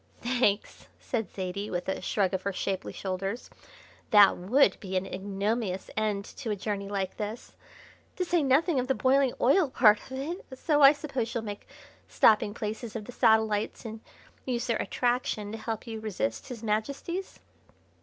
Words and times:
"Thanks!" 0.23 0.87
said 0.99 1.29
Zaidie, 1.31 1.69
with 1.69 1.87
a 1.87 2.01
shrug 2.01 2.33
of 2.33 2.41
her 2.41 2.51
shapely 2.51 2.91
shoulders. 2.91 3.51
"That 4.09 4.35
would 4.35 4.79
be 4.79 4.97
an 4.97 5.05
ignominious 5.05 5.91
end 5.95 6.25
to 6.37 6.49
a 6.49 6.55
journey 6.55 6.89
like 6.89 7.17
this, 7.17 7.55
to 8.15 8.25
say 8.25 8.41
nothing 8.41 8.79
of 8.79 8.87
the 8.87 8.95
boiling 8.95 9.35
oil 9.39 9.69
part 9.69 10.01
of 10.09 10.13
it; 10.17 10.43
so 10.57 10.81
I 10.81 10.91
suppose 10.91 11.31
you'll 11.35 11.43
make 11.43 11.67
stopping 12.07 12.55
places 12.55 12.95
of 12.95 13.05
the 13.05 13.11
satellites 13.11 13.85
and 13.85 14.01
use 14.43 14.65
their 14.65 14.77
attraction 14.77 15.51
to 15.51 15.59
help 15.59 15.85
you 15.85 15.97
to 15.99 16.03
resist 16.03 16.47
His 16.49 16.63
Majesty's." 16.63 17.39